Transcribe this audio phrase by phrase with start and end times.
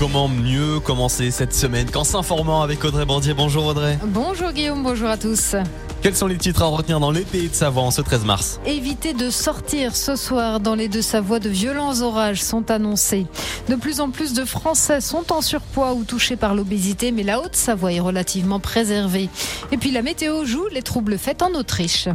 [0.00, 3.98] Comment mieux commencer cette semaine qu'en s'informant avec Audrey Bandier Bonjour Audrey.
[4.02, 5.56] Bonjour Guillaume, bonjour à tous.
[6.00, 8.60] Quels sont les titres à retenir dans les pays de Savoie en ce 13 mars?
[8.64, 11.38] Évitez de sortir ce soir dans les deux Savoies.
[11.38, 13.26] De violents orages sont annoncés.
[13.68, 17.38] De plus en plus de Français sont en surpoids ou touchés par l'obésité, mais la
[17.38, 19.28] Haute-Savoie est relativement préservée.
[19.70, 22.08] Et puis la météo joue les troubles faits en Autriche.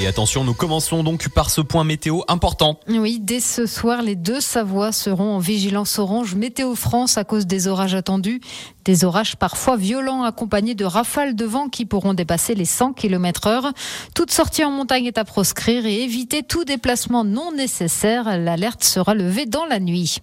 [0.00, 2.78] Et attention, nous commençons donc par ce point météo important.
[2.88, 7.46] Oui, dès ce soir, les deux Savoies seront en vigilance orange météo France à cause
[7.46, 8.40] des orages attendus.
[8.88, 13.46] Des orages parfois violents accompagnés de rafales de vent qui pourront dépasser les 100 km
[13.46, 13.72] heure.
[14.14, 18.38] Toute sortie en montagne est à proscrire et éviter tout déplacement non nécessaire.
[18.38, 20.20] L'alerte sera levée dans la nuit.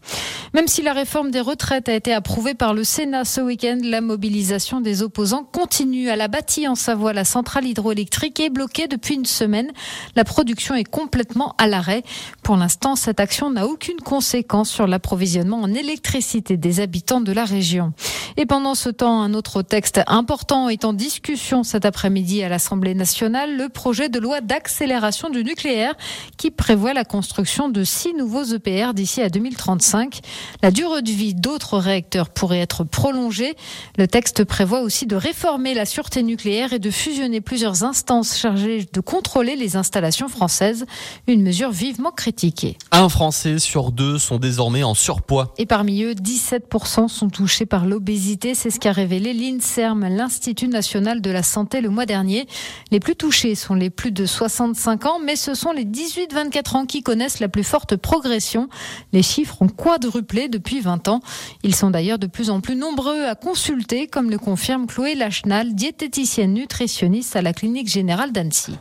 [0.56, 4.02] Même si la réforme des retraites a été approuvée par le Sénat ce week-end, la
[4.02, 6.10] mobilisation des opposants continue.
[6.10, 9.72] À la bâtie en Savoie, la centrale hydroélectrique est bloquée depuis une semaine.
[10.16, 12.02] La production est complètement à l'arrêt.
[12.42, 17.46] Pour l'instant, cette action n'a aucune conséquence sur l'approvisionnement en électricité des habitants de la
[17.46, 17.94] région.
[18.38, 22.94] Et pendant ce temps, un autre texte important est en discussion cet après-midi à l'Assemblée
[22.94, 25.94] nationale, le projet de loi d'accélération du nucléaire
[26.36, 30.20] qui prévoit la construction de six nouveaux EPR d'ici à 2035.
[30.62, 33.56] La durée de vie d'autres réacteurs pourrait être prolongée.
[33.98, 38.86] Le texte prévoit aussi de réformer la sûreté nucléaire et de fusionner plusieurs instances chargées
[38.92, 40.86] de contrôler les installations françaises,
[41.28, 42.78] une mesure vivement critiquée.
[42.92, 45.54] Un Français sur deux sont désormais en surpoids.
[45.58, 48.25] Et parmi eux, 17% sont touchés par l'obésité.
[48.26, 52.48] C'est ce qu'a révélé l'INSERM, l'Institut national de la santé, le mois dernier.
[52.90, 56.86] Les plus touchés sont les plus de 65 ans, mais ce sont les 18-24 ans
[56.88, 58.68] qui connaissent la plus forte progression.
[59.14, 61.20] Les chiffres ont quadruplé depuis 20 ans.
[61.62, 65.76] Ils sont d'ailleurs de plus en plus nombreux à consulter, comme le confirme Chloé Lachenal,
[65.76, 68.74] diététicienne nutritionniste à la clinique générale d'Annecy.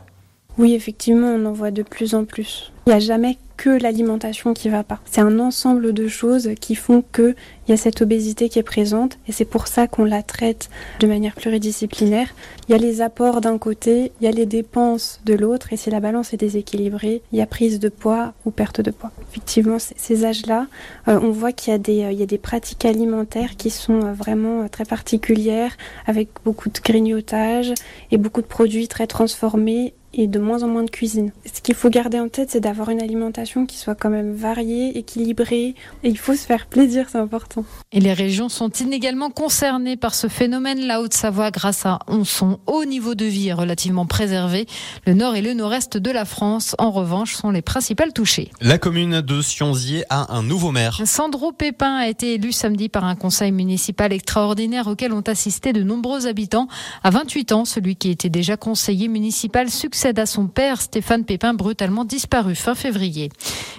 [0.57, 2.71] Oui, effectivement, on en voit de plus en plus.
[2.87, 4.99] Il n'y a jamais que l'alimentation qui va pas.
[5.05, 7.35] C'est un ensemble de choses qui font qu'il
[7.67, 11.07] y a cette obésité qui est présente et c'est pour ça qu'on la traite de
[11.07, 12.27] manière pluridisciplinaire.
[12.67, 15.77] Il y a les apports d'un côté, il y a les dépenses de l'autre et
[15.77, 19.11] si la balance est déséquilibrée, il y a prise de poids ou perte de poids.
[19.31, 20.67] Effectivement, ces âges-là,
[21.07, 23.69] euh, on voit qu'il y, a des, euh, il y a des pratiques alimentaires qui
[23.69, 25.75] sont euh, vraiment très particulières
[26.05, 27.73] avec beaucoup de grignotage
[28.11, 31.31] et beaucoup de produits très transformés et de moins en moins de cuisine.
[31.45, 34.97] Ce qu'il faut garder en tête, c'est d'avoir une alimentation qui soit quand même variée,
[34.97, 37.65] équilibrée, et il faut se faire plaisir, c'est important.
[37.91, 40.79] Et les régions sont inégalement concernées par ce phénomène.
[40.79, 44.67] La Haute-Savoie, grâce à son haut niveau de vie, est relativement préservé.
[45.05, 48.51] Le nord et le nord-est de la France, en revanche, sont les principales touchées.
[48.61, 51.01] La commune de Sionzier a un nouveau maire.
[51.05, 55.83] Sandro Pépin a été élu samedi par un conseil municipal extraordinaire auquel ont assisté de
[55.83, 56.67] nombreux habitants.
[57.03, 61.55] À 28 ans, celui qui était déjà conseiller municipal succède à son père Stéphane Pépin
[61.55, 63.29] brutalement disparu fin février.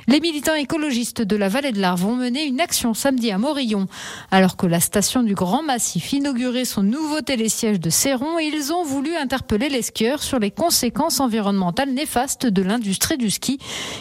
[0.08, 3.86] Les militants écologistes de la vallée de l'Arve vont mener une action samedi à Morillon.
[4.30, 8.84] Alors que la station du Grand Massif inaugurait son nouveau télésiège de Céron, ils ont
[8.84, 13.58] voulu interpeller les skieurs sur les conséquences environnementales néfastes de l'industrie du ski.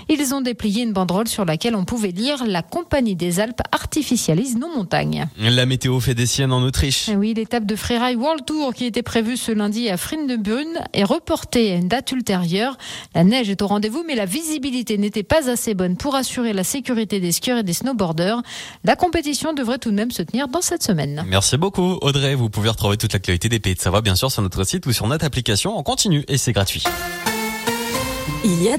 [0.09, 4.57] Ils ont déplié une banderole sur laquelle on pouvait lire La Compagnie des Alpes artificialise
[4.57, 5.27] nos montagnes.
[5.37, 7.09] La météo fait des siennes en Autriche.
[7.15, 11.73] Oui, l'étape de Freeride World Tour qui était prévue ce lundi à Frindebrunn est reportée
[11.73, 12.77] à une date ultérieure.
[13.13, 16.63] La neige est au rendez-vous, mais la visibilité n'était pas assez bonne pour assurer la
[16.63, 18.41] sécurité des skieurs et des snowboarders.
[18.83, 21.23] La compétition devrait tout de même se tenir dans cette semaine.
[21.27, 22.35] Merci beaucoup, Audrey.
[22.35, 24.91] Vous pouvez retrouver toute l'actualité des Pays de Savoie, bien sûr, sur notre site ou
[24.91, 26.83] sur notre application en continu et c'est gratuit.
[28.43, 28.77] Il y a